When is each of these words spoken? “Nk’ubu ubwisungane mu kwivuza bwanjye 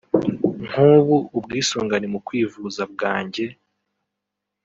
“Nk’ubu 0.67 1.15
ubwisungane 1.37 2.05
mu 2.13 2.19
kwivuza 2.27 2.81
bwanjye 2.93 3.45